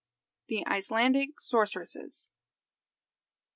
THE 0.47 0.65
ICELANDIC 0.65 1.35
SORCERESSES. 1.39 2.31